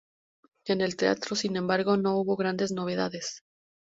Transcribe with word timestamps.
En 0.65 0.81
el 0.81 0.95
teatro, 0.95 1.35
sin 1.35 1.57
embargo, 1.57 1.95
no 1.95 2.17
hubo 2.17 2.35
grandes 2.35 2.71
novedades. 2.71 3.43